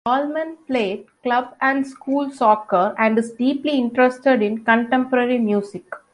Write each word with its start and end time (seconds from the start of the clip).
Allman 0.07 0.57
played 0.65 1.05
club 1.21 1.53
and 1.61 1.85
school 1.85 2.31
soccer 2.31 2.95
and 2.97 3.19
is 3.19 3.33
deeply 3.33 3.73
interested 3.77 4.41
in 4.41 4.65
contemporary 4.65 5.37
music. 5.37 5.83